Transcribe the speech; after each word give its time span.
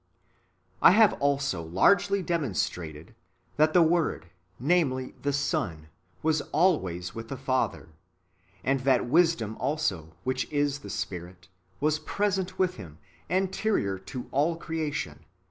I 0.81 0.93
have 0.93 1.13
also 1.21 1.61
largely 1.61 2.23
demonstrated, 2.23 3.13
that 3.57 3.73
the 3.73 3.83
Word, 3.83 4.31
namely 4.59 5.13
the 5.21 5.31
Son, 5.31 5.89
was 6.23 6.41
always 6.51 7.13
with 7.13 7.27
the 7.27 7.37
Father; 7.37 7.87
and 8.63 8.79
that 8.79 9.05
Wisdom 9.05 9.55
also, 9.59 10.15
which 10.23 10.51
is 10.51 10.79
the 10.79 10.89
Spirit, 10.89 11.49
was 11.79 11.99
present 11.99 12.57
with 12.57 12.77
Him, 12.77 12.97
anterior 13.29 13.99
to 13.99 14.27
all 14.31 14.55
creation. 14.57 15.23